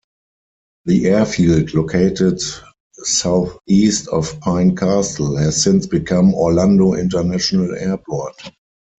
The 0.85 1.09
airfield, 1.09 1.75
located 1.75 2.39
southeast 3.03 4.07
of 4.07 4.39
Pine 4.39 4.75
Castle, 4.75 5.37
has 5.37 5.61
since 5.61 5.85
become 5.85 6.33
Orlando 6.33 6.95
International 6.95 7.75
Airport. 7.75 8.51